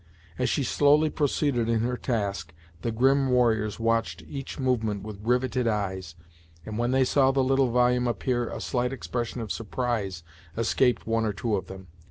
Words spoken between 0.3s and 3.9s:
As she slowly proceeded in her task the grim warriors